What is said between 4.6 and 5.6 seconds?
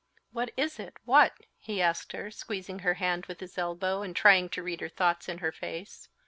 read her thoughts in her